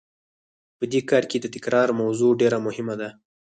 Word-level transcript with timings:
په 0.77 0.85
دې 0.91 1.01
کار 1.09 1.23
کې 1.29 1.37
د 1.39 1.45
تکرار 1.55 1.87
موضوع 2.01 2.31
ډېره 2.41 2.57
مهمه 2.67 2.95
ده. 3.01 3.09